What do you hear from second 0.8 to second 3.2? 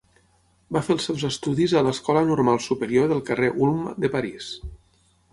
fer els seus estudis a l'Escola Normal Superior